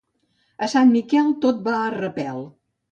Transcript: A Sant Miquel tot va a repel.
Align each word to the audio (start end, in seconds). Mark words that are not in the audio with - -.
A 0.67 0.71
Sant 0.73 0.95
Miquel 0.95 1.31
tot 1.45 1.63
va 1.69 1.79
a 1.85 1.95
repel. 2.01 2.47